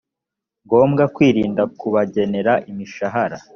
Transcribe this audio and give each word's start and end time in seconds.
ngombwa 0.65 1.03
kwirinda 1.15 1.63
kubagenera 1.79 2.53
imishahara 2.69 3.37